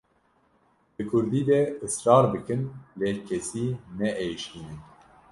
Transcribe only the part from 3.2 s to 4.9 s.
kesî neêşînin.